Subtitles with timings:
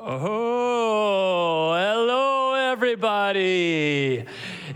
[0.00, 4.24] Oh, hello, everybody.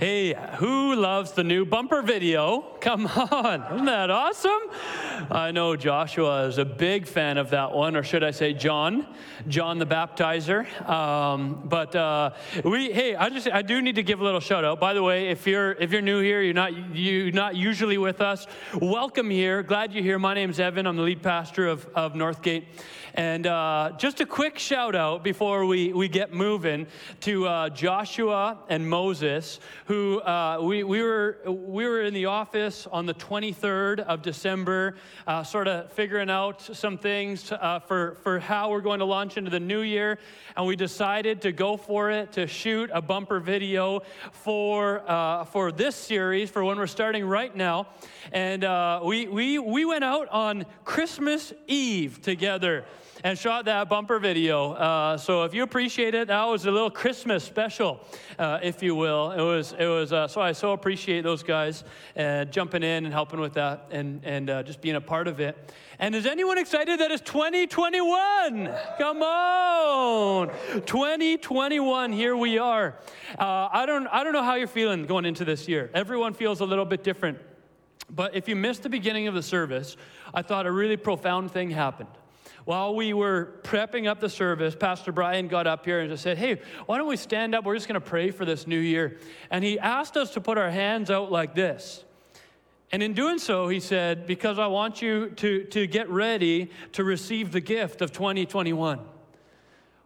[0.01, 2.63] Hey, who loves the new bumper video?
[2.81, 4.59] Come on, isn't that awesome?
[5.31, 9.07] I know Joshua is a big fan of that one, or should I say John,
[9.47, 10.67] John the Baptizer.
[10.89, 12.31] Um, but uh,
[12.65, 14.81] we, hey, I just I do need to give a little shout out.
[14.81, 18.21] By the way, if you're if you're new here, you're not you're not usually with
[18.21, 18.47] us.
[18.81, 19.63] Welcome here.
[19.63, 20.19] Glad you're here.
[20.19, 20.87] My name's Evan.
[20.87, 22.65] I'm the lead pastor of of Northgate.
[23.15, 26.87] And uh, just a quick shout out before we, we get moving
[27.21, 32.87] to uh, Joshua and Moses, who uh, we, we, were, we were in the office
[32.87, 34.95] on the 23rd of December,
[35.27, 39.37] uh, sort of figuring out some things uh, for, for how we're going to launch
[39.37, 40.19] into the new year.
[40.57, 44.03] And we decided to go for it to shoot a bumper video
[44.33, 47.89] for, uh, for this series, for when we're starting right now.
[48.33, 48.63] And
[49.05, 52.85] we, we, we went out on Christmas Eve together
[53.25, 54.73] and shot that bumper video.
[54.73, 58.01] Uh, so if you appreciate it, that was a little Christmas special,
[58.39, 59.31] uh, if you will.
[59.33, 60.13] It was, it was.
[60.13, 61.85] Uh, so I so appreciate those guys
[62.17, 65.41] uh, jumping in and helping with that, and and uh, just being a part of
[65.41, 65.73] it.
[65.99, 68.75] And is anyone excited that it's 2021?
[68.99, 70.49] Come on,
[70.87, 72.13] 2021.
[72.13, 72.99] Here we are.
[73.39, 75.91] Uh, I don't I don't know how you're feeling going into this year.
[75.95, 77.39] Everyone feels a little bit different.
[78.15, 79.97] But if you missed the beginning of the service,
[80.35, 82.11] I thought a really profound thing happened.
[82.65, 86.39] While we were prepping up the service, Pastor Brian got up here and just said,
[86.39, 87.65] Hey, why don't we stand up?
[87.65, 89.19] We're just going to pray for this new year.
[89.51, 92.05] And he asked us to put our hands out like this.
[92.93, 97.03] And in doing so, he said, Because I want you to, to get ready to
[97.03, 99.01] receive the gift of 2021.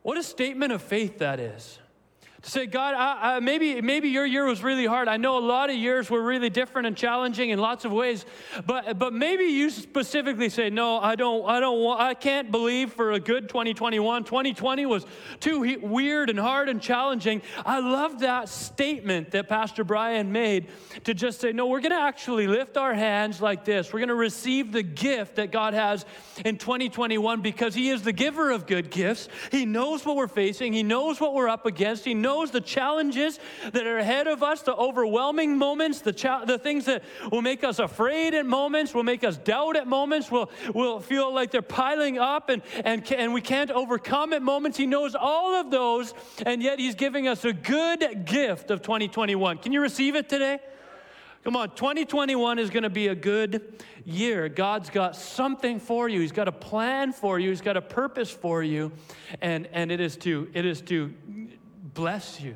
[0.02, 1.78] What a statement of faith that is
[2.47, 5.08] to say, God, I, I, maybe, maybe your year was really hard.
[5.08, 8.25] I know a lot of years were really different and challenging in lots of ways,
[8.64, 12.92] but, but maybe you specifically say, no, I don't, I don't want, I can't believe
[12.92, 14.22] for a good 2021.
[14.22, 15.05] 2020 was
[15.41, 17.42] too weird and hard and challenging.
[17.64, 20.69] I love that statement that Pastor Brian made
[21.02, 23.92] to just say, no, we're going to actually lift our hands like this.
[23.92, 26.07] We're going to receive the gift that God has
[26.45, 29.28] in 2021 because He is the giver of good gifts.
[29.51, 30.73] He knows what we're facing.
[30.73, 32.05] He knows what we're up against.
[32.05, 33.39] He knows knows the challenges
[33.73, 37.02] that are ahead of us, the overwhelming moments, the, cha- the things that
[37.33, 41.33] will make us afraid at moments, will make us doubt at moments, will, will feel
[41.33, 44.77] like they're piling up and, and, and we can't overcome at moments.
[44.77, 46.13] He knows all of those,
[46.45, 49.58] and yet He's giving us a good gift of 2021.
[49.58, 50.58] Can you receive it today?
[51.46, 54.48] Come on, 2021 is going to be a good year.
[54.48, 56.20] God's got something for you.
[56.20, 57.51] He's got a plan for you.
[57.51, 58.91] He's got a purpose for you.
[59.41, 61.14] And, and it, is to, it is to
[61.96, 62.55] bless you,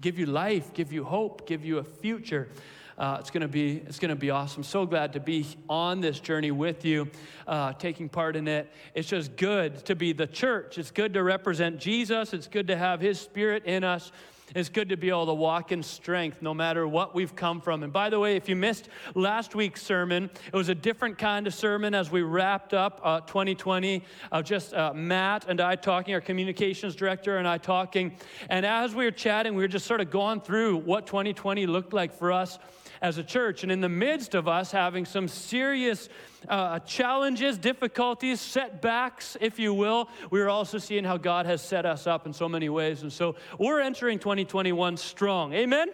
[0.00, 2.48] give you life, give you hope, give you a future.
[2.96, 4.62] Uh, it's going to be it's going to be awesome.
[4.62, 7.08] So glad to be on this journey with you,
[7.46, 8.70] uh, taking part in it.
[8.94, 10.76] It's just good to be the church.
[10.76, 12.34] It's good to represent Jesus.
[12.34, 14.12] It's good to have His Spirit in us.
[14.54, 17.82] It's good to be able to walk in strength no matter what we've come from.
[17.82, 21.46] And by the way, if you missed last week's sermon, it was a different kind
[21.46, 26.14] of sermon as we wrapped up uh, 2020 of just uh, Matt and I talking,
[26.14, 28.16] our communications director and I talking.
[28.48, 31.92] And as we were chatting, we were just sort of going through what 2020 looked
[31.92, 32.58] like for us
[33.02, 33.62] as a church.
[33.62, 36.08] And in the midst of us having some serious
[36.48, 41.86] uh, challenges, difficulties, setbacks, if you will, we are also seeing how God has set
[41.86, 43.02] us up in so many ways.
[43.02, 45.52] And so we're entering 2021 strong.
[45.52, 45.88] Amen?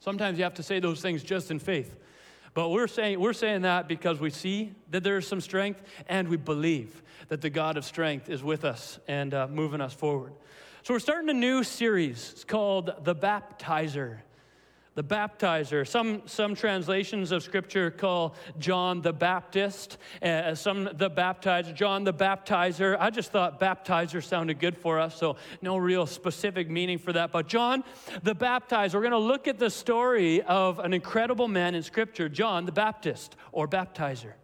[0.00, 1.96] Sometimes you have to say those things just in faith.
[2.52, 6.28] But we're saying, we're saying that because we see that there is some strength and
[6.28, 10.32] we believe that the God of strength is with us and uh, moving us forward.
[10.82, 12.30] So we're starting a new series.
[12.32, 14.20] It's called The Baptizer
[15.00, 15.88] the baptizer.
[15.88, 22.12] Some, some translations of scripture call John the Baptist, uh, some the baptizer, John the
[22.12, 22.98] baptizer.
[23.00, 27.32] I just thought baptizer sounded good for us, so no real specific meaning for that.
[27.32, 27.82] But John
[28.22, 32.28] the baptizer, we're going to look at the story of an incredible man in scripture,
[32.28, 34.34] John the Baptist or baptizer.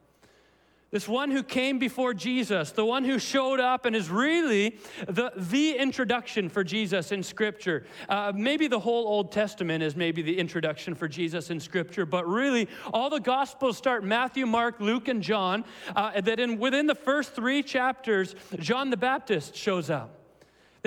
[0.92, 5.32] This one who came before Jesus, the one who showed up and is really the,
[5.36, 7.84] the introduction for Jesus in Scripture.
[8.08, 12.26] Uh, maybe the whole Old Testament is maybe the introduction for Jesus in Scripture, but
[12.28, 15.64] really all the Gospels start Matthew, Mark, Luke, and John.
[15.94, 20.25] Uh, that in, within the first three chapters, John the Baptist shows up.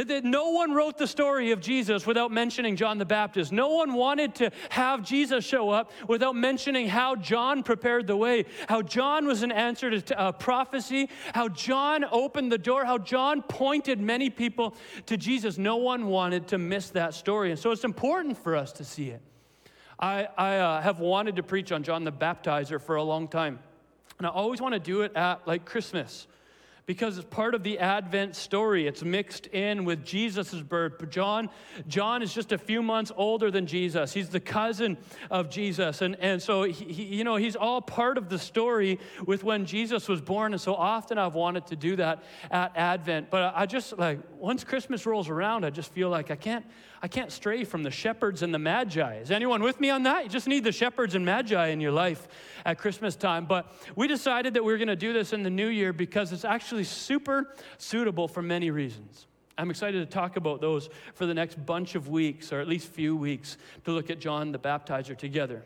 [0.08, 3.52] That no one wrote the story of Jesus without mentioning John the Baptist.
[3.52, 8.46] No one wanted to have Jesus show up without mentioning how John prepared the way,
[8.70, 13.42] how John was an answer to uh, prophecy, how John opened the door, how John
[13.42, 14.74] pointed many people
[15.08, 15.58] to Jesus.
[15.58, 17.52] No one wanted to miss that story.
[17.52, 19.22] And so it's important for us to see it.
[20.00, 23.60] I, I uh, have wanted to preach on John the Baptizer for a long time.
[24.18, 26.28] And I always want to do it at like Christmas
[26.90, 28.88] because it's part of the Advent story.
[28.88, 31.08] It's mixed in with Jesus' birth.
[31.12, 31.52] John,
[31.88, 34.12] John is just a few months older than Jesus.
[34.12, 34.98] He's the cousin
[35.30, 36.02] of Jesus.
[36.02, 39.68] And, and so, he, he, you know, he's all part of the story with when
[39.68, 40.52] Jesus was born.
[40.52, 43.30] And so often I've wanted to do that at Advent.
[43.30, 46.66] But I just, like, once Christmas rolls around, I just feel like I can't,
[47.02, 49.18] I can't stray from the shepherds and the magi.
[49.18, 50.24] Is anyone with me on that?
[50.24, 52.28] You just need the shepherds and magi in your life
[52.66, 53.46] at Christmas time.
[53.46, 56.32] But we decided that we are going to do this in the new year because
[56.32, 59.28] it's actually super suitable for many reasons.
[59.58, 62.88] I'm excited to talk about those for the next bunch of weeks, or at least
[62.88, 65.66] few weeks, to look at John the Baptizer together.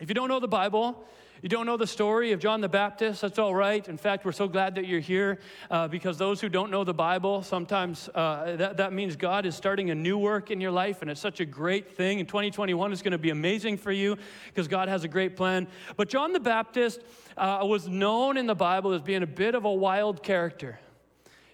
[0.00, 1.04] If you don't know the Bible,
[1.42, 3.20] you don't know the story of John the Baptist?
[3.20, 3.88] That's all right.
[3.88, 5.40] In fact, we're so glad that you're here
[5.72, 9.56] uh, because those who don't know the Bible, sometimes uh, that, that means God is
[9.56, 12.20] starting a new work in your life, and it's such a great thing.
[12.20, 14.16] And 2021 is going to be amazing for you
[14.46, 15.66] because God has a great plan.
[15.96, 17.00] But John the Baptist
[17.36, 20.78] uh, was known in the Bible as being a bit of a wild character.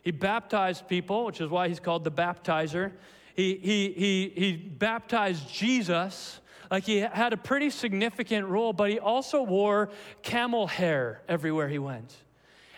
[0.02, 2.92] He baptized people, which is why he's called the baptizer.
[3.34, 6.40] He, he, he, he baptized Jesus.
[6.70, 9.90] Like he had a pretty significant role, but he also wore
[10.22, 12.14] camel hair everywhere he went.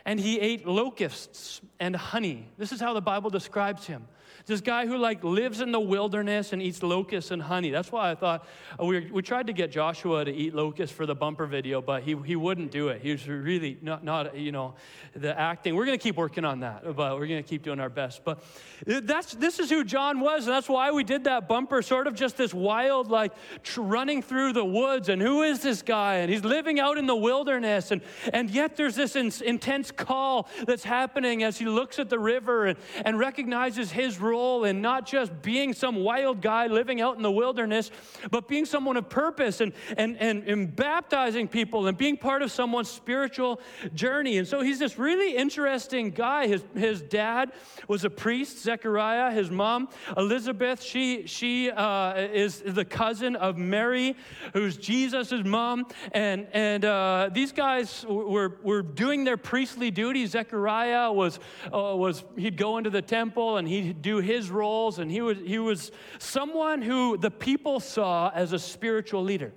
[0.05, 2.49] And he ate locusts and honey.
[2.57, 4.07] This is how the Bible describes him.
[4.51, 7.71] This guy who like lives in the wilderness and eats locusts and honey.
[7.71, 8.45] That's why I thought
[8.81, 12.03] uh, we, we tried to get Joshua to eat locusts for the bumper video, but
[12.03, 13.01] he, he wouldn't do it.
[13.01, 14.75] He was really not, not you know,
[15.15, 15.77] the acting.
[15.77, 18.25] We're going to keep working on that, but we're going to keep doing our best.
[18.25, 18.43] But
[18.85, 22.17] that's, this is who John was, and that's why we did that bumper, sort of
[22.17, 23.33] just this wild, like
[23.63, 25.09] tr- running through the woods.
[25.09, 26.17] And who is this guy?
[26.17, 27.93] And he's living out in the wilderness.
[27.93, 32.19] And, and yet there's this in, intense call that's happening as he looks at the
[32.19, 37.17] river and, and recognizes his role in not just being some wild guy living out
[37.17, 37.91] in the wilderness,
[38.31, 42.51] but being someone of purpose and, and, and, and baptizing people and being part of
[42.51, 43.61] someone's spiritual
[43.95, 44.39] journey.
[44.39, 46.47] And so he's this really interesting guy.
[46.47, 47.53] His, his dad
[47.89, 49.31] was a priest, Zechariah.
[49.33, 54.17] His mom, Elizabeth, she, she uh, is the cousin of Mary,
[54.53, 55.87] who's Jesus' mom.
[56.13, 60.31] And, and uh, these guys were, were doing their priestly duties.
[60.31, 65.11] Zechariah was, uh, was, he'd go into the temple and he'd do his roles, and
[65.11, 69.53] he was, he was someone who the people saw as a spiritual leader.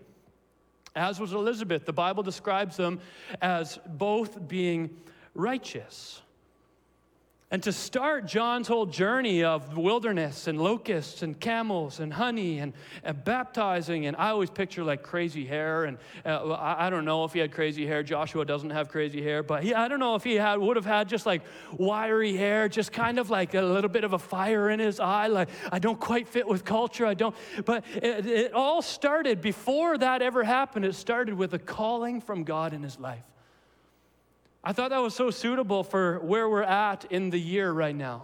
[0.95, 1.86] As was Elizabeth.
[1.86, 3.00] The Bible describes them
[3.42, 4.89] as both being
[5.36, 6.23] righteous.
[7.54, 12.74] And to start John's whole journey of wilderness and locusts and camels and honey and,
[13.04, 15.84] and baptizing, and I always picture like crazy hair.
[15.84, 18.02] And uh, I, I, don't know if he had crazy hair.
[18.02, 20.86] Joshua doesn't have crazy hair, but he, I don't know if he had would have
[20.88, 21.44] had just like
[21.78, 25.28] wiry hair, just kind of like a little bit of a fire in his eye.
[25.28, 27.06] Like I don't quite fit with culture.
[27.06, 27.36] I don't.
[27.66, 30.86] But it, it all started before that ever happened.
[30.86, 33.22] It started with a calling from God in his life.
[34.63, 38.24] I thought that was so suitable for where we're at in the year right now.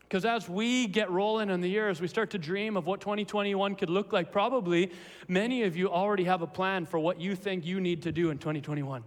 [0.00, 3.00] Because as we get rolling in the year, as we start to dream of what
[3.00, 4.90] 2021 could look like, probably
[5.28, 8.30] many of you already have a plan for what you think you need to do
[8.30, 9.04] in 2021.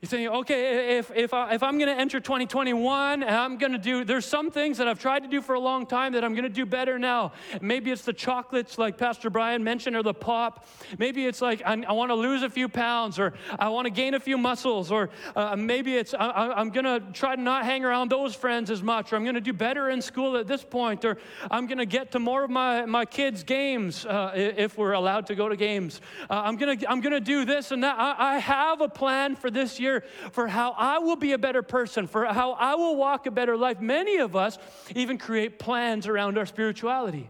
[0.00, 3.72] You're saying, okay, if, if, I, if I'm going to enter 2021 and I'm going
[3.72, 6.24] to do, there's some things that I've tried to do for a long time that
[6.24, 7.32] I'm going to do better now.
[7.60, 10.66] Maybe it's the chocolates, like Pastor Brian mentioned, or the pop.
[10.96, 13.90] Maybe it's like I, I want to lose a few pounds, or I want to
[13.90, 17.66] gain a few muscles, or uh, maybe it's I, am going to try to not
[17.66, 20.46] hang around those friends as much, or I'm going to do better in school at
[20.46, 21.18] this point, or
[21.50, 25.26] I'm going to get to more of my, my kids' games uh, if we're allowed
[25.26, 26.00] to go to games.
[26.30, 27.96] Uh, I'm going to I'm going to do this and that.
[27.98, 29.89] I, I have a plan for this year
[30.32, 33.56] for how I will be a better person, for how I will walk a better
[33.56, 33.80] life.
[33.80, 34.58] Many of us
[34.94, 37.28] even create plans around our spirituality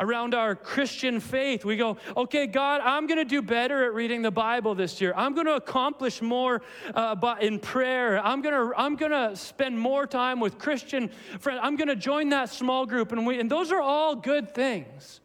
[0.00, 1.64] around our Christian faith.
[1.64, 5.12] We go, okay, God, I'm going to do better at reading the Bible this year.
[5.16, 6.62] I'm going to accomplish more
[6.94, 8.24] uh, in prayer.
[8.24, 11.08] I'm going to I'm going to spend more time with Christian
[11.40, 11.60] friends.
[11.62, 15.20] I'm going to join that small group, and we and those are all good things.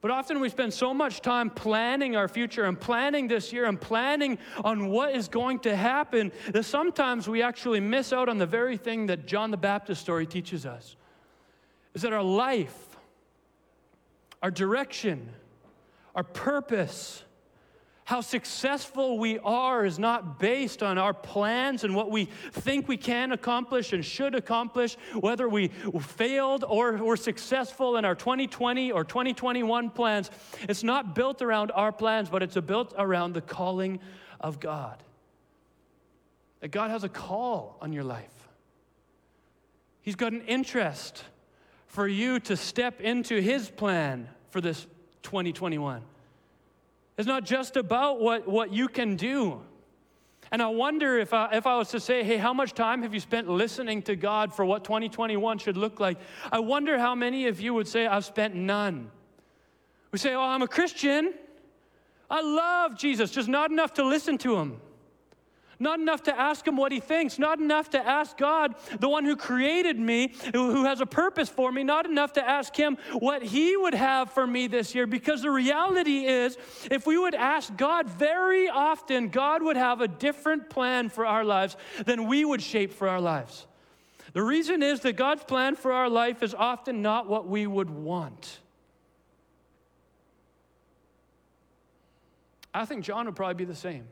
[0.00, 3.78] But often we spend so much time planning our future and planning this year and
[3.78, 8.46] planning on what is going to happen that sometimes we actually miss out on the
[8.46, 10.96] very thing that John the Baptist story teaches us.
[11.92, 12.96] Is that our life,
[14.42, 15.28] our direction,
[16.14, 17.22] our purpose,
[18.10, 22.96] how successful we are is not based on our plans and what we think we
[22.96, 25.68] can accomplish and should accomplish, whether we
[26.00, 30.28] failed or were successful in our 2020 or 2021 plans.
[30.68, 34.00] It's not built around our plans, but it's built around the calling
[34.40, 35.00] of God.
[36.62, 38.48] That God has a call on your life,
[40.02, 41.22] He's got an interest
[41.86, 44.84] for you to step into His plan for this
[45.22, 46.02] 2021.
[47.20, 49.60] It's not just about what, what you can do.
[50.50, 53.12] And I wonder if I, if I was to say, hey, how much time have
[53.12, 56.16] you spent listening to God for what 2021 should look like?
[56.50, 59.10] I wonder how many of you would say, I've spent none.
[60.12, 61.34] We say, oh, I'm a Christian.
[62.30, 64.80] I love Jesus, just not enough to listen to him.
[65.82, 67.38] Not enough to ask him what he thinks.
[67.38, 71.72] Not enough to ask God, the one who created me, who has a purpose for
[71.72, 71.82] me.
[71.82, 75.06] Not enough to ask him what he would have for me this year.
[75.06, 76.58] Because the reality is,
[76.90, 81.44] if we would ask God very often, God would have a different plan for our
[81.44, 83.66] lives than we would shape for our lives.
[84.34, 87.88] The reason is that God's plan for our life is often not what we would
[87.88, 88.60] want.
[92.74, 94.04] I think John would probably be the same.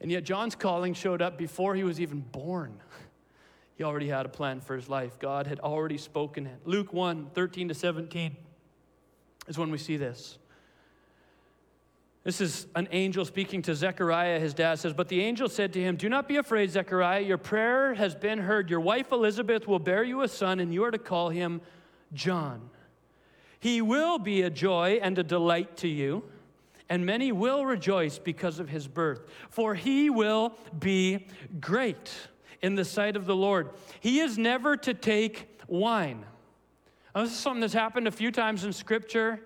[0.00, 2.80] And yet, John's calling showed up before he was even born.
[3.76, 5.18] He already had a plan for his life.
[5.18, 6.60] God had already spoken it.
[6.66, 8.36] Luke 1 13 to 17
[9.48, 10.36] is when we see this.
[12.22, 14.38] This is an angel speaking to Zechariah.
[14.38, 17.22] His dad says, But the angel said to him, Do not be afraid, Zechariah.
[17.22, 18.68] Your prayer has been heard.
[18.68, 21.62] Your wife Elizabeth will bear you a son, and you are to call him
[22.12, 22.68] John.
[23.58, 26.24] He will be a joy and a delight to you
[26.90, 31.26] and many will rejoice because of his birth, for he will be
[31.60, 32.12] great
[32.60, 33.70] in the sight of the Lord.
[34.00, 36.26] He is never to take wine.
[37.14, 39.40] Now, this is something that's happened a few times in Scripture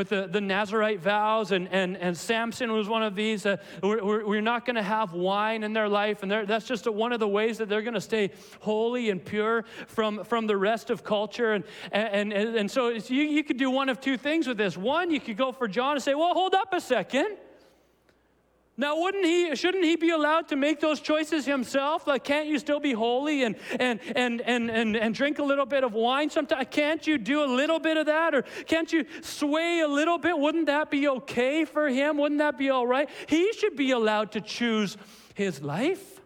[0.00, 3.44] with the, the Nazarite vows, and, and, and Samson was one of these.
[3.44, 7.12] Uh, we're, we're not going to have wine in their life, and that's just one
[7.12, 8.30] of the ways that they're going to stay
[8.60, 11.52] holy and pure from, from the rest of culture.
[11.52, 14.74] And, and, and, and so you, you could do one of two things with this.
[14.74, 17.36] One, you could go for John and say, well, hold up a second.
[18.80, 22.06] Now, wouldn't he, shouldn't he be allowed to make those choices himself?
[22.06, 25.66] Like, can't you still be holy and, and, and, and, and, and drink a little
[25.66, 26.66] bit of wine sometimes?
[26.70, 28.34] Can't you do a little bit of that?
[28.34, 30.38] Or can't you sway a little bit?
[30.38, 32.16] Wouldn't that be okay for him?
[32.16, 33.10] Wouldn't that be all right?
[33.26, 34.96] He should be allowed to choose
[35.34, 36.19] his life.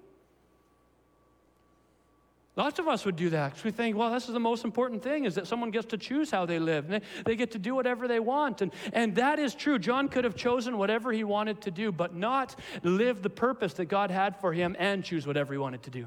[2.56, 5.02] Lots of us would do that because we think, well, this is the most important
[5.02, 6.86] thing is that someone gets to choose how they live.
[6.86, 8.62] They, they get to do whatever they want.
[8.62, 9.76] And, and that is true.
[9.78, 13.86] John could have chosen whatever he wanted to do, but not live the purpose that
[13.86, 16.06] God had for him and choose whatever he wanted to do.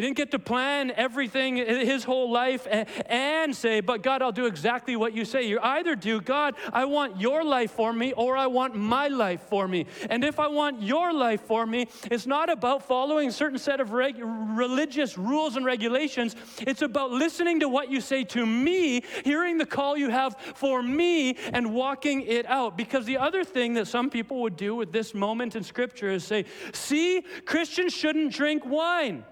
[0.00, 2.66] He didn't get to plan everything his whole life
[3.04, 5.42] and say, But God, I'll do exactly what you say.
[5.42, 9.42] You either do, God, I want your life for me, or I want my life
[9.50, 9.84] for me.
[10.08, 13.78] And if I want your life for me, it's not about following a certain set
[13.78, 16.34] of reg- religious rules and regulations.
[16.60, 20.82] It's about listening to what you say to me, hearing the call you have for
[20.82, 22.74] me, and walking it out.
[22.74, 26.24] Because the other thing that some people would do with this moment in Scripture is
[26.24, 29.24] say, See, Christians shouldn't drink wine.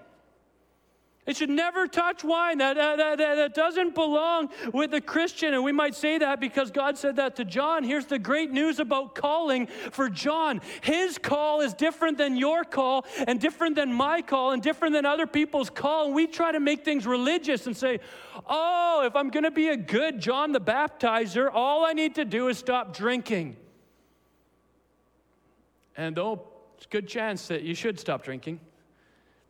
[1.29, 2.57] It should never touch wine.
[2.57, 5.53] That, uh, that, that, that doesn't belong with a Christian.
[5.53, 7.83] And we might say that because God said that to John.
[7.83, 13.05] Here's the great news about calling for John his call is different than your call,
[13.27, 16.07] and different than my call, and different than other people's call.
[16.07, 17.99] And we try to make things religious and say,
[18.47, 22.25] oh, if I'm going to be a good John the Baptizer, all I need to
[22.25, 23.55] do is stop drinking.
[25.95, 28.61] And oh, it's a good chance that you should stop drinking.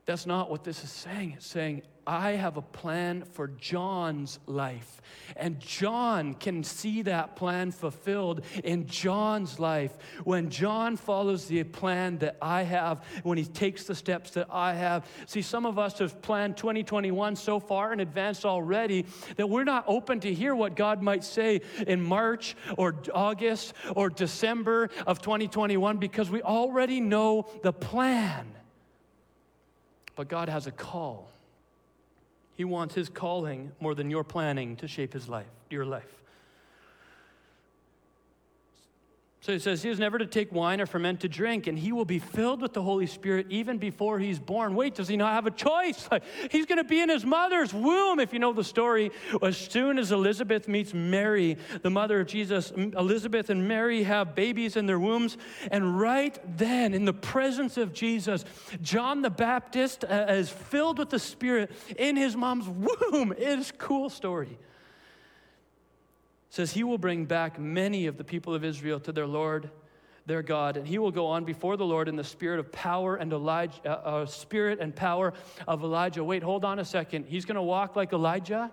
[0.09, 1.33] That's not what this is saying.
[1.37, 5.03] It's saying, I have a plan for John's life.
[5.35, 9.95] And John can see that plan fulfilled in John's life.
[10.23, 14.73] When John follows the plan that I have, when he takes the steps that I
[14.73, 15.05] have.
[15.27, 19.83] See, some of us have planned 2021 so far in advance already that we're not
[19.85, 25.97] open to hear what God might say in March or August or December of 2021
[25.97, 28.55] because we already know the plan.
[30.19, 31.29] But God has a call.
[32.57, 36.13] He wants his calling more than your planning to shape his life, your life.
[39.49, 42.05] So he says he is never to take wine or fermented drink, and he will
[42.05, 44.75] be filled with the Holy Spirit even before he's born.
[44.75, 46.07] Wait, does he not have a choice?
[46.51, 48.19] He's going to be in his mother's womb.
[48.19, 49.09] If you know the story,
[49.41, 54.77] as soon as Elizabeth meets Mary, the mother of Jesus, Elizabeth and Mary have babies
[54.77, 55.35] in their wombs.
[55.71, 58.45] And right then, in the presence of Jesus,
[58.83, 63.31] John the Baptist uh, is filled with the Spirit in his mom's womb.
[63.31, 64.59] It is a cool story
[66.49, 69.69] says he will bring back many of the people of Israel to their Lord,
[70.25, 73.15] their God, and he will go on before the Lord in the spirit of power
[73.15, 75.33] and Elijah, uh, uh, spirit and power
[75.67, 76.23] of Elijah.
[76.23, 77.25] Wait, hold on a second.
[77.27, 78.71] He's going to walk like Elijah.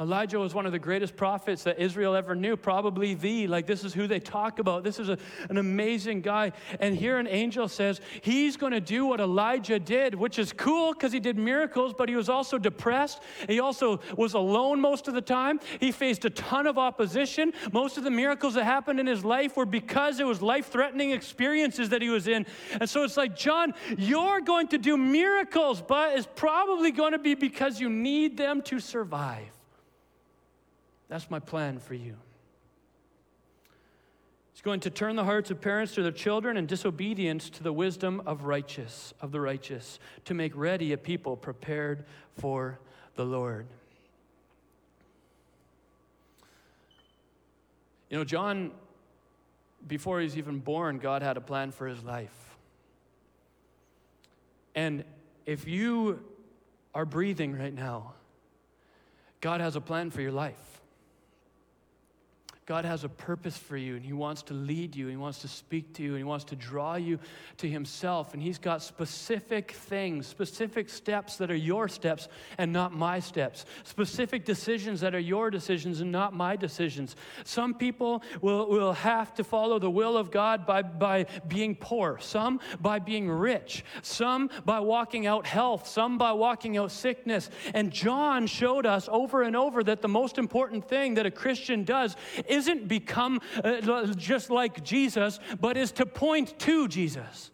[0.00, 3.46] Elijah was one of the greatest prophets that Israel ever knew, probably the.
[3.46, 4.82] Like, this is who they talk about.
[4.82, 5.16] This is a,
[5.48, 6.50] an amazing guy.
[6.80, 10.94] And here an angel says he's going to do what Elijah did, which is cool
[10.94, 13.22] because he did miracles, but he was also depressed.
[13.48, 15.60] He also was alone most of the time.
[15.78, 17.52] He faced a ton of opposition.
[17.72, 21.12] Most of the miracles that happened in his life were because it was life threatening
[21.12, 22.46] experiences that he was in.
[22.80, 27.18] And so it's like, John, you're going to do miracles, but it's probably going to
[27.20, 29.54] be because you need them to survive.
[31.08, 32.16] That's my plan for you.
[34.52, 37.72] It's going to turn the hearts of parents to their children and disobedience to the
[37.72, 42.04] wisdom of righteous of the righteous to make ready a people prepared
[42.38, 42.78] for
[43.16, 43.66] the Lord.
[48.08, 48.70] You know, John
[49.86, 52.56] before he's even born, God had a plan for his life.
[54.74, 55.04] And
[55.46, 56.22] if you
[56.94, 58.14] are breathing right now,
[59.40, 60.73] God has a plan for your life.
[62.66, 65.40] God has a purpose for you, and He wants to lead you, and He wants
[65.40, 67.18] to speak to you, and He wants to draw you
[67.58, 68.32] to Himself.
[68.32, 73.66] And He's got specific things, specific steps that are your steps and not my steps,
[73.82, 77.16] specific decisions that are your decisions and not my decisions.
[77.44, 82.18] Some people will, will have to follow the will of God by, by being poor,
[82.18, 87.50] some by being rich, some by walking out health, some by walking out sickness.
[87.74, 91.84] And John showed us over and over that the most important thing that a Christian
[91.84, 92.16] does
[92.54, 97.50] isn't become uh, just like Jesus, but is to point to Jesus.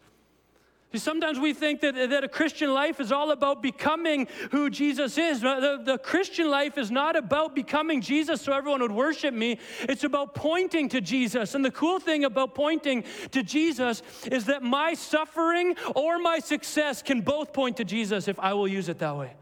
[0.99, 5.41] Sometimes we think that, that a Christian life is all about becoming who Jesus is.
[5.41, 9.61] The, the Christian life is not about becoming Jesus so everyone would worship me.
[9.83, 11.55] It's about pointing to Jesus.
[11.55, 14.03] And the cool thing about pointing to Jesus
[14.33, 18.69] is that my suffering or my success can both point to Jesus if I will
[18.69, 19.35] use it that way.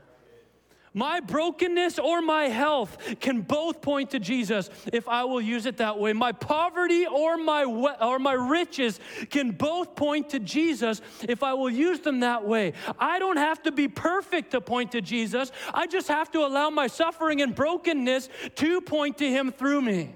[0.94, 5.76] My brokenness or my health can both point to Jesus if I will use it
[5.78, 6.12] that way.
[6.12, 8.98] My poverty or my, or my riches
[9.30, 12.72] can both point to Jesus if I will use them that way.
[12.98, 15.52] I don't have to be perfect to point to Jesus.
[15.72, 20.14] I just have to allow my suffering and brokenness to point to Him through me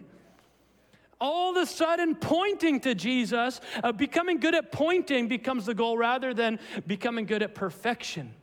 [1.21, 5.97] all of a sudden pointing to Jesus, uh, becoming good at pointing becomes the goal
[5.97, 8.35] rather than becoming good at perfection.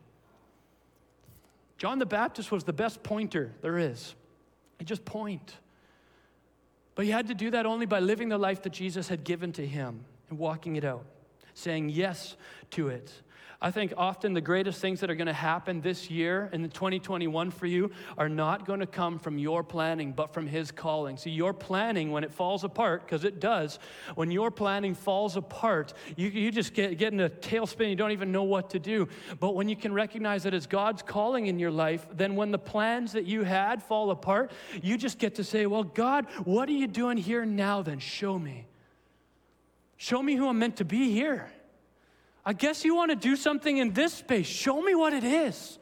[1.79, 4.13] John the Baptist was the best pointer there is.
[4.77, 5.55] He just point.
[6.93, 9.53] But he had to do that only by living the life that Jesus had given
[9.53, 11.05] to him and walking it out,
[11.53, 12.35] saying yes
[12.71, 13.13] to it.
[13.61, 17.51] I think often the greatest things that are going to happen this year in 2021
[17.51, 21.17] for you are not going to come from your planning, but from His calling.
[21.17, 23.77] See, your planning, when it falls apart, because it does,
[24.15, 27.89] when your planning falls apart, you, you just get, get in a tailspin.
[27.89, 29.09] You don't even know what to do.
[29.41, 32.59] But when you can recognize that it's God's calling in your life, then when the
[32.59, 36.73] plans that you had fall apart, you just get to say, Well, God, what are
[36.73, 37.99] you doing here now then?
[37.99, 38.67] Show me.
[39.97, 41.51] Show me who I'm meant to be here.
[42.49, 44.47] I guess you want to do something in this space.
[44.47, 45.77] Show me what it is.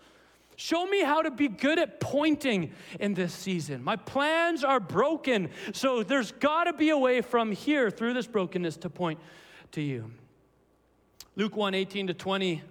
[0.57, 3.81] Show me how to be good at pointing in this season.
[3.81, 8.27] My plans are broken, so there's got to be a way from here through this
[8.27, 9.17] brokenness to point
[9.71, 10.11] to you.
[11.37, 12.61] Luke 1 18 to 20.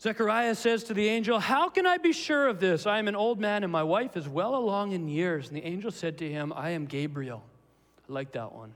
[0.00, 2.86] Zechariah says to the angel, How can I be sure of this?
[2.86, 5.48] I am an old man and my wife is well along in years.
[5.48, 7.42] And the angel said to him, I am Gabriel.
[8.08, 8.72] I like that one.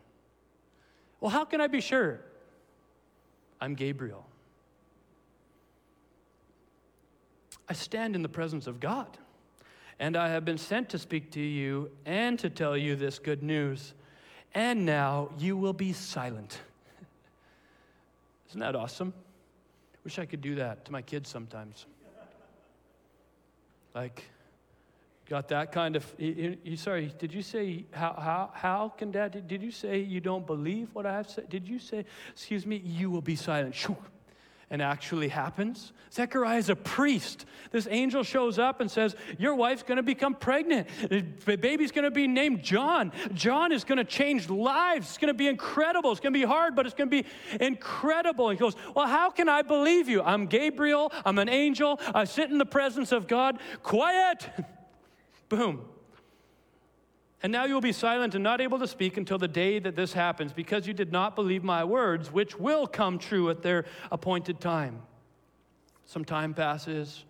[1.19, 2.21] Well, how can I be sure?
[3.61, 4.27] I'm Gabriel.
[7.69, 9.19] I stand in the presence of God,
[9.99, 13.43] and I have been sent to speak to you and to tell you this good
[13.43, 13.95] news.
[14.55, 16.59] And now you will be silent.
[18.49, 19.13] Isn't that awesome?
[20.03, 21.87] Wish I could do that to my kids sometimes.
[23.95, 24.25] Like,
[25.31, 29.63] got that kind of you, sorry did you say how, how, how can dad did,
[29.63, 31.49] you say you don't believe what i have said?
[31.49, 33.77] Did you say excuse me you will be silent
[34.73, 35.93] and actually happens?
[36.13, 37.45] Zechariah is a priest.
[37.71, 40.89] This angel shows up and says your wife's going to become pregnant.
[41.09, 43.13] The baby's going to be named john.
[43.33, 45.11] John is going to change lives.
[45.11, 46.11] It's going to be incredible.
[46.11, 47.29] It's going to be hard but it's going to be
[47.65, 48.51] incredible.
[48.51, 50.23] He goes well how can i believe you?
[50.23, 51.13] I'm gabriel.
[51.25, 52.01] I'm an angel.
[52.13, 53.61] I sit in the presence of god.
[53.85, 54.49] Quiet
[55.51, 55.85] Boom.
[57.43, 59.97] And now you will be silent and not able to speak until the day that
[59.97, 63.85] this happens, because you did not believe my words, which will come true at their
[64.11, 65.03] appointed time.
[66.05, 67.25] Some time passes.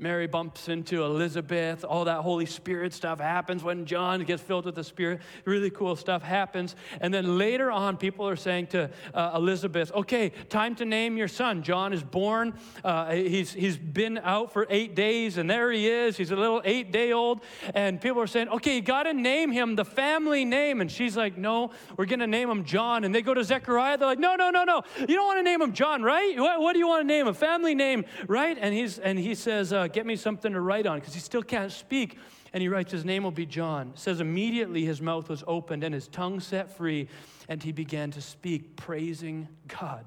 [0.00, 1.84] Mary bumps into Elizabeth.
[1.84, 5.20] All that Holy Spirit stuff happens when John gets filled with the Spirit.
[5.44, 6.76] Really cool stuff happens.
[7.00, 11.26] And then later on, people are saying to uh, Elizabeth, okay, time to name your
[11.26, 11.64] son.
[11.64, 12.54] John is born.
[12.84, 16.16] Uh, he's, he's been out for eight days, and there he is.
[16.16, 17.40] He's a little eight day old.
[17.74, 20.80] And people are saying, okay, you got to name him the family name.
[20.80, 23.02] And she's like, no, we're going to name him John.
[23.02, 23.98] And they go to Zechariah.
[23.98, 24.82] They're like, no, no, no, no.
[25.00, 26.38] You don't want to name him John, right?
[26.38, 27.34] What, what do you want to name him?
[27.34, 28.56] Family name, right?
[28.60, 31.42] And, he's, and he says, uh, get me something to write on because he still
[31.42, 32.18] can't speak.
[32.52, 33.90] And he writes, His name will be John.
[33.94, 37.08] It says, immediately his mouth was opened and his tongue set free,
[37.48, 40.06] and he began to speak, praising God.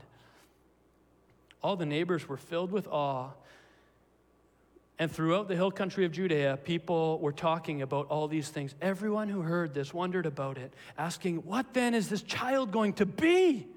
[1.62, 3.30] All the neighbors were filled with awe.
[4.98, 8.76] And throughout the hill country of Judea, people were talking about all these things.
[8.82, 13.06] Everyone who heard this wondered about it, asking, What then is this child going to
[13.06, 13.68] be?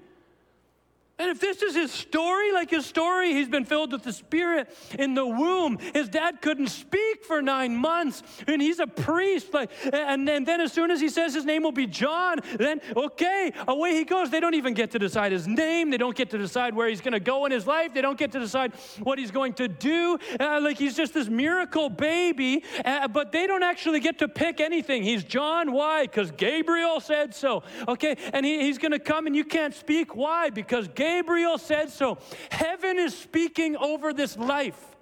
[1.17, 4.67] And if this is his story, like his story, he's been filled with the Spirit
[4.99, 5.77] in the womb.
[5.93, 9.53] His dad couldn't speak for nine months, and he's a priest.
[9.53, 12.81] Like, and, and then as soon as he says his name will be John, then
[12.97, 14.29] okay, away he goes.
[14.29, 15.89] They don't even get to decide his name.
[15.89, 17.93] They don't get to decide where he's going to go in his life.
[17.93, 20.19] They don't get to decide what he's going to do.
[20.37, 24.59] Uh, like he's just this miracle baby, uh, but they don't actually get to pick
[24.59, 25.01] anything.
[25.03, 25.71] He's John.
[25.71, 26.03] Why?
[26.03, 27.63] Because Gabriel said so.
[27.87, 30.13] Okay, and he, he's going to come, and you can't speak.
[30.13, 30.49] Why?
[30.49, 32.17] Because Gabriel Gabriel said so.
[32.49, 34.95] Heaven is speaking over this life.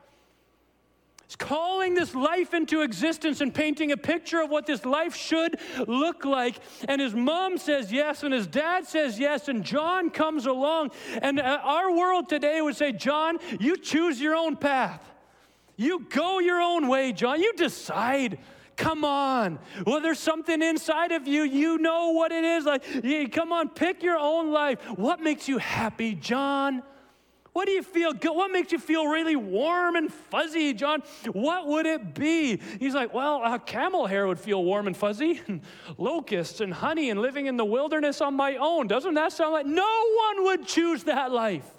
[1.24, 5.58] It's calling this life into existence and painting a picture of what this life should
[5.88, 6.60] look like.
[6.89, 10.92] And his mom says yes, and his dad says yes, and John comes along.
[11.22, 15.10] And uh, our world today would say, John, you choose your own path.
[15.78, 17.39] You go your own way, John.
[17.39, 18.39] You decide.
[18.76, 19.60] Come on.
[19.86, 21.44] Well, there's something inside of you.
[21.44, 22.66] You know what it is.
[22.66, 24.80] Like, come on, pick your own life.
[24.96, 26.82] What makes you happy, John?
[27.54, 28.36] What do you feel good?
[28.36, 31.04] What makes you feel really warm and fuzzy, John?
[31.32, 32.60] What would it be?
[32.80, 35.62] He's like, Well, uh, camel hair would feel warm and fuzzy, and
[36.00, 38.88] locusts and honey and living in the wilderness on my own.
[38.88, 41.70] Doesn't that sound like no one would choose that life?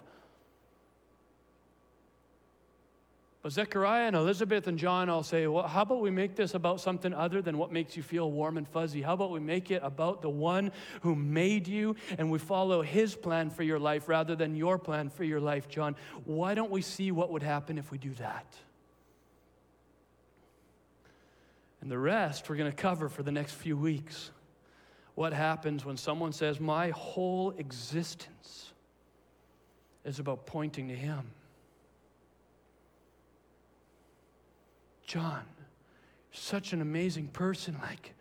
[3.44, 6.80] But Zechariah and Elizabeth and John all say, well, how about we make this about
[6.80, 9.02] something other than what makes you feel warm and fuzzy?
[9.02, 13.14] How about we make it about the one who made you and we follow his
[13.14, 15.94] plan for your life rather than your plan for your life, John?
[16.24, 18.46] Why don't we see what would happen if we do that?
[21.82, 24.30] And the rest we're going to cover for the next few weeks.
[25.16, 28.72] What happens when someone says, My whole existence
[30.02, 31.30] is about pointing to him?
[35.06, 35.42] John,
[36.32, 37.76] such an amazing person.
[37.80, 38.14] Like,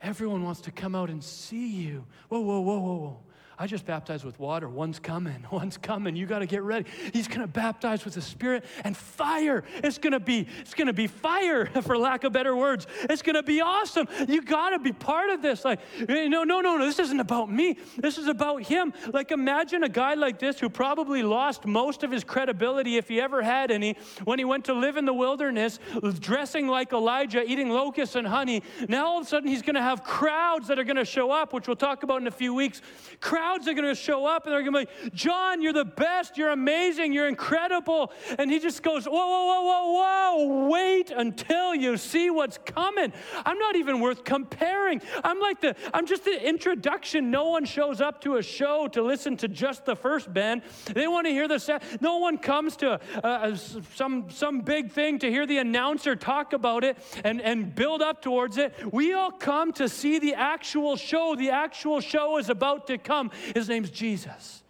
[0.00, 2.06] everyone wants to come out and see you.
[2.28, 3.18] Whoa, whoa, whoa, whoa, whoa.
[3.60, 4.70] I just baptized with water.
[4.70, 5.46] One's coming.
[5.52, 6.16] One's coming.
[6.16, 6.86] You got to get ready.
[7.12, 9.64] He's going to baptize with the Spirit and fire.
[9.84, 12.86] It's going to be it's going to be fire for lack of better words.
[13.02, 14.08] It's going to be awesome.
[14.26, 15.62] You got to be part of this.
[15.62, 16.86] Like eh, no no no no.
[16.86, 17.76] This isn't about me.
[17.98, 18.94] This is about him.
[19.12, 23.20] Like imagine a guy like this who probably lost most of his credibility if he
[23.20, 25.78] ever had any when he went to live in the wilderness
[26.18, 28.62] dressing like Elijah, eating locusts and honey.
[28.88, 31.30] Now all of a sudden he's going to have crowds that are going to show
[31.30, 32.80] up, which we'll talk about in a few weeks.
[33.20, 35.72] Crowds crowds are going to show up and they're going to be like, John, you're
[35.72, 38.12] the best, you're amazing, you're incredible.
[38.38, 43.12] And he just goes, Whoa, whoa, whoa, whoa, whoa, wait until you see what's coming.
[43.44, 45.02] I'm not even worth comparing.
[45.24, 47.30] I'm like the, I'm just the introduction.
[47.30, 50.62] No one shows up to a show to listen to just the first band.
[50.92, 51.82] They want to hear the set.
[52.00, 56.84] No one comes to uh, some, some big thing to hear the announcer talk about
[56.84, 58.74] it and, and build up towards it.
[58.92, 61.34] We all come to see the actual show.
[61.34, 63.30] The actual show is about to come.
[63.54, 64.62] His name's Jesus.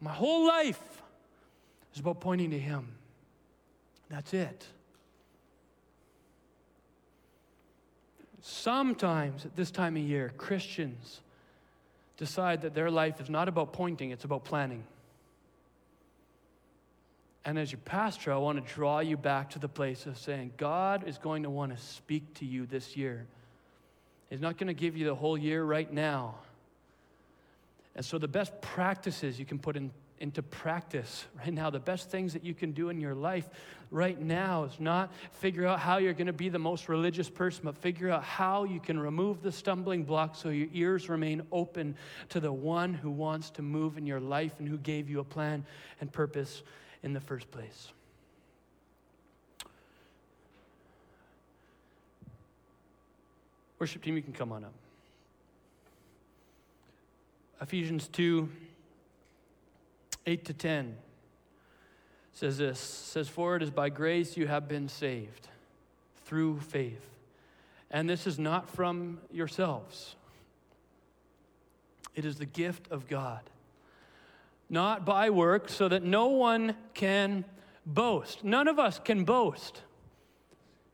[0.00, 1.02] My whole life
[1.92, 2.88] is about pointing to Him.
[4.10, 4.66] That's it.
[8.40, 11.20] Sometimes at this time of year, Christians
[12.16, 14.84] decide that their life is not about pointing, it's about planning.
[17.46, 20.52] And as your pastor, I want to draw you back to the place of saying,
[20.56, 23.26] God is going to want to speak to you this year.
[24.30, 26.36] He's not going to give you the whole year right now.
[27.96, 32.10] And so, the best practices you can put in, into practice right now, the best
[32.10, 33.48] things that you can do in your life
[33.90, 37.62] right now is not figure out how you're going to be the most religious person,
[37.64, 41.94] but figure out how you can remove the stumbling block so your ears remain open
[42.30, 45.24] to the one who wants to move in your life and who gave you a
[45.24, 45.64] plan
[46.00, 46.62] and purpose
[47.02, 47.92] in the first place.
[53.78, 54.72] Worship team, you can come on up.
[57.64, 58.46] Ephesians 2
[60.26, 60.96] 8 to 10
[62.34, 65.48] says this says for it is by grace you have been saved
[66.26, 67.00] through faith.
[67.90, 70.14] And this is not from yourselves.
[72.14, 73.40] It is the gift of god.
[74.68, 77.46] Not by work so that no one can
[77.86, 78.44] boast.
[78.44, 79.80] None of us can boast.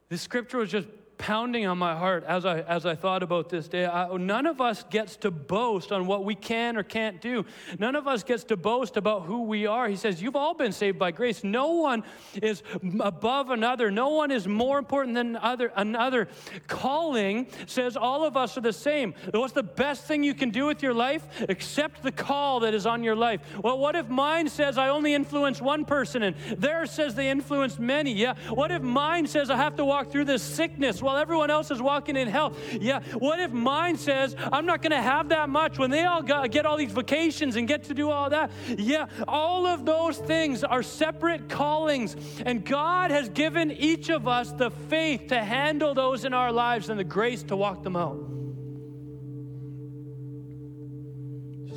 [0.09, 0.87] This scripture was just
[1.21, 3.85] pounding on my heart as I, as I thought about this day.
[3.85, 7.45] I, none of us gets to boast on what we can or can't do.
[7.79, 9.87] None of us gets to boast about who we are.
[9.87, 11.45] He says, You've all been saved by grace.
[11.45, 12.05] No one
[12.43, 12.63] is
[13.01, 16.27] above another, no one is more important than other, another.
[16.67, 19.15] Calling says all of us are the same.
[19.33, 21.27] What's the best thing you can do with your life?
[21.51, 23.43] Accept the call that is on your life.
[23.63, 27.79] Well, what if mine says I only influence one person and theirs says they influence
[27.79, 28.15] many?
[28.15, 28.37] Yeah.
[28.49, 31.03] What if mine says I have to walk through this sickness?
[31.03, 32.57] Well, while everyone else is walking in health.
[32.81, 36.23] Yeah, what if mine says, I'm not going to have that much when they all
[36.23, 38.53] get all these vacations and get to do all that?
[38.79, 44.53] Yeah, all of those things are separate callings, and God has given each of us
[44.53, 48.19] the faith to handle those in our lives and the grace to walk them out.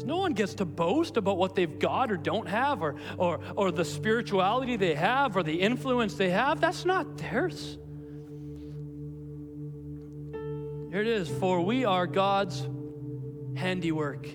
[0.05, 3.71] No one gets to boast about what they've got or don't have, or, or, or
[3.71, 6.59] the spirituality they have, or the influence they have.
[6.59, 7.77] That's not theirs.
[10.93, 12.67] Here it is For we are God's
[13.55, 14.27] handiwork.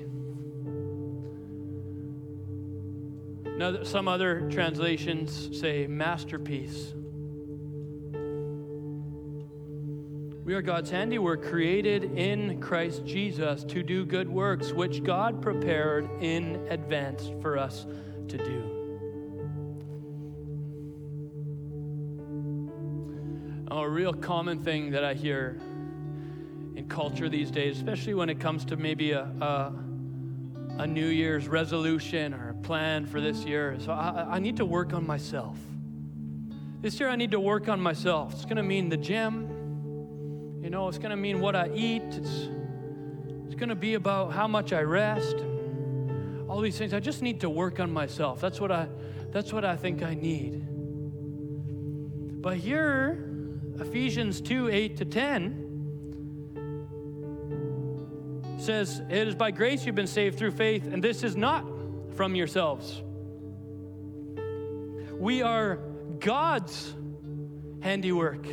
[3.57, 6.95] Now, some other translations say masterpiece.
[10.45, 16.11] We are God's handiwork, created in Christ Jesus to do good works, which God prepared
[16.21, 17.87] in advance for us
[18.27, 18.75] to do.
[23.71, 25.61] A real common thing that I hear
[26.79, 29.73] in culture these days, especially when it comes to maybe a, a,
[30.79, 33.77] a New Year's resolution or a plan for this year.
[33.81, 35.59] So I, I need to work on myself.
[36.81, 38.33] This year, I need to work on myself.
[38.33, 40.61] It's going to mean the gym.
[40.63, 42.05] You know, it's going to mean what I eat.
[42.05, 42.49] It's,
[43.47, 45.35] it's going to be about how much I rest.
[46.49, 46.95] All these things.
[46.95, 48.41] I just need to work on myself.
[48.41, 48.87] That's what I,
[49.33, 50.65] that's what I think I need.
[52.41, 53.29] But here,
[53.81, 55.68] Ephesians 2 8 to 10
[58.69, 61.65] says, It is by grace you've been saved through faith, and this is not
[62.17, 63.03] from yourselves.
[65.15, 65.77] We are
[66.21, 66.95] God's
[67.81, 68.47] handiwork.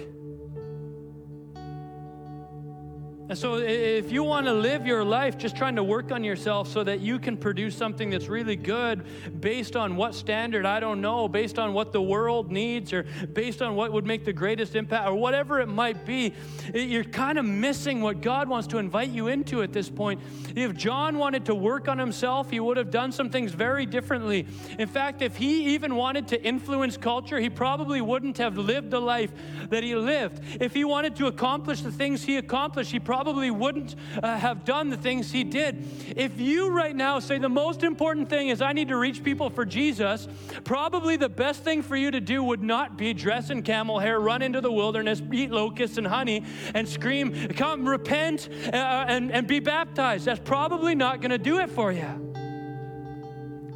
[3.27, 6.67] And so, if you want to live your life just trying to work on yourself
[6.67, 9.03] so that you can produce something that's really good
[9.41, 13.63] based on what standard, I don't know, based on what the world needs, or based
[13.63, 16.35] on what would make the greatest impact, or whatever it might be,
[16.71, 20.21] you're kind of missing what God wants to invite you into at this point.
[20.55, 24.45] If John wanted to work on himself, he would have done some things very differently.
[24.77, 29.01] In fact, if he even wanted to influence culture, he probably wouldn't have lived the
[29.01, 29.31] life
[29.71, 30.43] that he lived.
[30.61, 34.65] If he wanted to accomplish the things he accomplished, he probably probably wouldn't uh, have
[34.65, 35.87] done the things he did.
[36.17, 39.49] If you right now say the most important thing is I need to reach people
[39.49, 40.27] for Jesus,
[40.65, 44.19] probably the best thing for you to do would not be dress in camel hair,
[44.19, 49.47] run into the wilderness, eat locusts and honey, and scream, Come, repent, uh, and, and
[49.47, 50.25] be baptized.
[50.25, 52.33] That's probably not going to do it for you.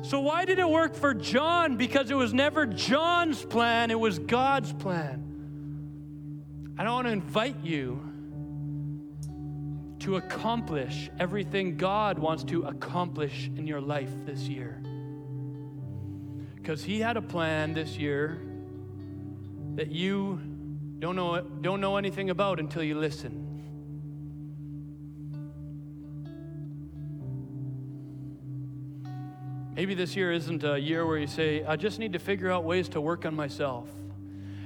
[0.02, 1.78] So, why did it work for John?
[1.78, 5.23] Because it was never John's plan, it was God's plan.
[6.78, 8.09] I don't want to invite you
[9.99, 14.81] to accomplish everything God wants to accomplish in your life this year.
[16.55, 18.41] Because He had a plan this year
[19.75, 20.39] that you
[20.99, 23.45] don't know, don't know anything about until you listen.
[29.73, 32.65] Maybe this year isn't a year where you say, I just need to figure out
[32.65, 33.88] ways to work on myself.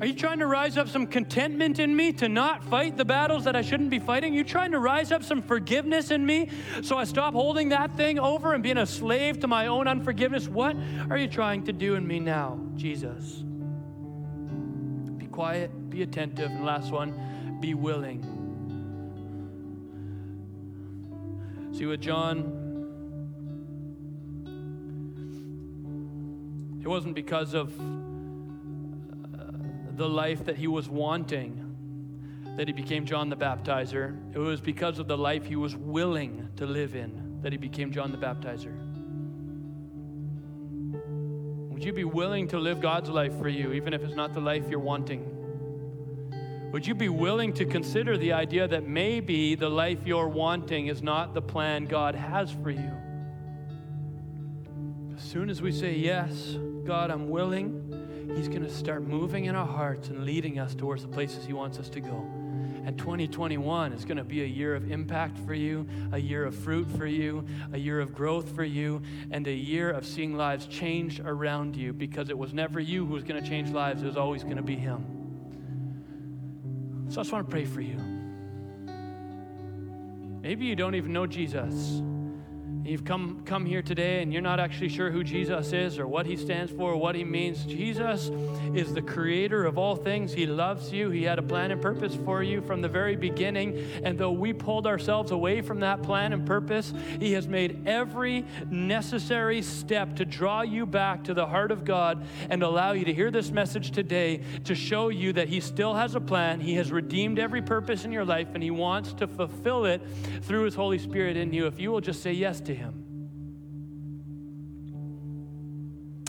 [0.00, 3.44] Are you trying to rise up some contentment in me to not fight the battles
[3.44, 4.34] that I shouldn't be fighting?
[4.34, 6.50] Are you trying to rise up some forgiveness in me
[6.82, 10.46] so I stop holding that thing over and being a slave to my own unforgiveness?
[10.46, 10.76] What
[11.10, 13.42] are you trying to do in me now, Jesus?
[15.16, 18.22] Be quiet, be attentive, and last one, be willing.
[21.72, 22.65] See what John
[26.86, 27.82] It wasn't because of uh,
[29.96, 34.16] the life that he was wanting that he became John the Baptizer.
[34.32, 37.90] It was because of the life he was willing to live in that he became
[37.90, 38.72] John the Baptizer.
[41.72, 44.38] Would you be willing to live God's life for you, even if it's not the
[44.38, 45.24] life you're wanting?
[46.70, 51.02] Would you be willing to consider the idea that maybe the life you're wanting is
[51.02, 52.92] not the plan God has for you?
[55.16, 59.56] As soon as we say yes, God, I'm willing, He's going to start moving in
[59.56, 62.24] our hearts and leading us towards the places He wants us to go.
[62.84, 66.54] And 2021 is going to be a year of impact for you, a year of
[66.54, 70.66] fruit for you, a year of growth for you, and a year of seeing lives
[70.66, 74.06] changed around you because it was never you who was going to change lives, it
[74.06, 75.04] was always going to be Him.
[77.08, 77.96] So I just want to pray for you.
[80.40, 82.00] Maybe you don't even know Jesus.
[82.86, 86.24] You've come, come here today and you're not actually sure who Jesus is or what
[86.24, 87.64] he stands for or what he means.
[87.64, 88.30] Jesus
[88.76, 90.32] is the creator of all things.
[90.32, 91.10] He loves you.
[91.10, 93.76] He had a plan and purpose for you from the very beginning.
[94.04, 98.44] And though we pulled ourselves away from that plan and purpose, he has made every
[98.70, 103.12] necessary step to draw you back to the heart of God and allow you to
[103.12, 106.60] hear this message today to show you that he still has a plan.
[106.60, 110.00] He has redeemed every purpose in your life and he wants to fulfill it
[110.42, 113.02] through his Holy Spirit in you if you will just say yes to him.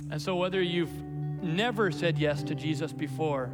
[0.10, 0.92] And so, whether you've
[1.44, 3.52] never said yes to Jesus before,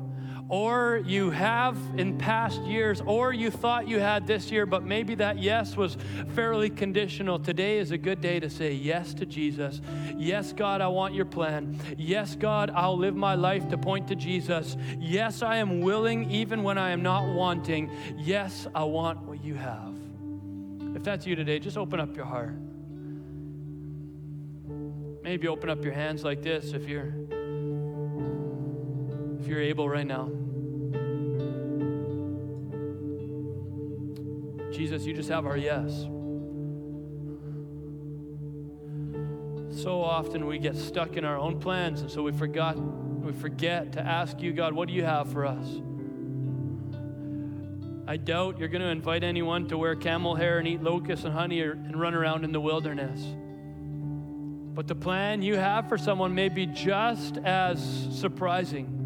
[0.50, 5.16] or you have in past years, or you thought you had this year, but maybe
[5.16, 5.98] that yes was
[6.36, 7.40] fairly conditional.
[7.40, 9.82] Today is a good day to say yes to Jesus.
[10.16, 11.80] Yes, God, I want your plan.
[11.98, 14.78] Yes, God, I'll live my life to point to Jesus.
[15.00, 17.90] Yes, I am willing even when I am not wanting.
[18.18, 19.96] Yes, I want what you have.
[20.96, 22.54] If that's you today, just open up your heart.
[25.24, 27.14] Maybe open up your hands like this if you're
[29.40, 30.30] if you're able right now.
[34.74, 36.08] Jesus, you just have our yes.
[39.82, 43.94] So often we get stuck in our own plans, and so we forgot, we forget
[43.94, 45.68] to ask you, God, what do you have for us?
[48.08, 51.34] I doubt you're going to invite anyone to wear camel hair and eat locusts and
[51.34, 53.22] honey or, and run around in the wilderness.
[54.74, 57.80] But the plan you have for someone may be just as
[58.12, 59.03] surprising.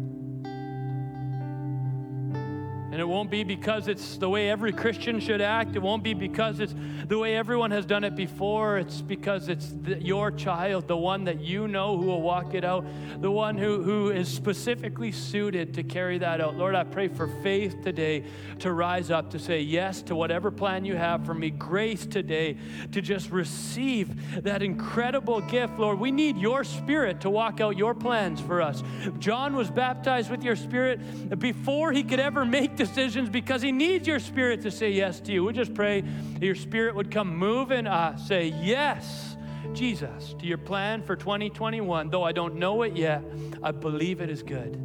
[2.90, 5.76] And it won't be because it's the way every Christian should act.
[5.76, 6.74] It won't be because it's
[7.06, 8.78] the way everyone has done it before.
[8.78, 12.64] It's because it's the, your child, the one that you know who will walk it
[12.64, 12.86] out,
[13.20, 16.56] the one who, who is specifically suited to carry that out.
[16.56, 18.24] Lord, I pray for faith today
[18.60, 21.50] to rise up, to say yes to whatever plan you have for me.
[21.50, 22.56] Grace today
[22.92, 26.00] to just receive that incredible gift, Lord.
[26.00, 28.82] We need your spirit to walk out your plans for us.
[29.18, 34.08] John was baptized with your spirit before he could ever make decisions because He needs
[34.08, 35.44] your spirit to say yes to you.
[35.44, 36.02] We just pray
[36.40, 38.22] your spirit would come move in us.
[38.22, 39.36] Uh, say yes,
[39.74, 42.08] Jesus, to your plan for 2021.
[42.08, 43.22] Though I don't know it yet,
[43.62, 44.76] I believe it is good.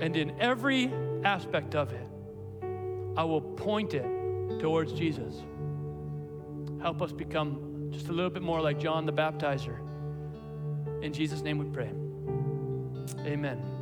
[0.00, 0.92] And in every
[1.24, 2.06] aspect of it,
[3.16, 4.06] I will point it
[4.60, 5.42] towards Jesus.
[6.80, 9.78] Help us become just a little bit more like John the Baptizer.
[11.02, 11.90] In Jesus' name we pray.
[13.26, 13.73] Amen.